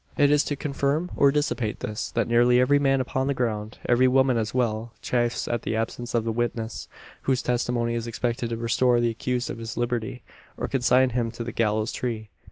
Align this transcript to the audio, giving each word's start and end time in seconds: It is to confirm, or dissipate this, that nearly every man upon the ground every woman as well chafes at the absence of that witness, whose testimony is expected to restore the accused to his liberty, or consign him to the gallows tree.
It 0.17 0.31
is 0.31 0.43
to 0.45 0.55
confirm, 0.55 1.11
or 1.15 1.31
dissipate 1.31 1.81
this, 1.81 2.09
that 2.13 2.27
nearly 2.27 2.59
every 2.59 2.79
man 2.79 3.01
upon 3.01 3.27
the 3.27 3.35
ground 3.35 3.77
every 3.87 4.07
woman 4.07 4.35
as 4.35 4.51
well 4.51 4.93
chafes 5.03 5.47
at 5.47 5.61
the 5.61 5.75
absence 5.75 6.15
of 6.15 6.23
that 6.25 6.31
witness, 6.31 6.87
whose 7.21 7.43
testimony 7.43 7.93
is 7.93 8.07
expected 8.07 8.49
to 8.49 8.57
restore 8.57 8.99
the 8.99 9.11
accused 9.11 9.45
to 9.49 9.53
his 9.53 9.77
liberty, 9.77 10.23
or 10.57 10.67
consign 10.67 11.11
him 11.11 11.29
to 11.29 11.43
the 11.43 11.51
gallows 11.51 11.91
tree. 11.91 12.29